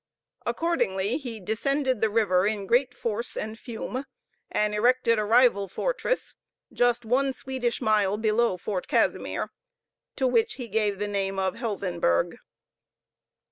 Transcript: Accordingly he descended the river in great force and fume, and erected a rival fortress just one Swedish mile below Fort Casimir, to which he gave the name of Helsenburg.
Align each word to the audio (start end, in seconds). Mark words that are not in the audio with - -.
Accordingly 0.47 1.17
he 1.19 1.39
descended 1.39 2.01
the 2.01 2.09
river 2.09 2.47
in 2.47 2.65
great 2.65 2.95
force 2.97 3.37
and 3.37 3.59
fume, 3.59 4.05
and 4.49 4.73
erected 4.73 5.19
a 5.19 5.23
rival 5.23 5.67
fortress 5.67 6.33
just 6.73 7.05
one 7.05 7.33
Swedish 7.33 7.81
mile 7.83 8.17
below 8.17 8.57
Fort 8.57 8.87
Casimir, 8.87 9.51
to 10.15 10.25
which 10.25 10.55
he 10.55 10.67
gave 10.67 10.97
the 10.97 11.07
name 11.07 11.37
of 11.37 11.53
Helsenburg. 11.53 12.37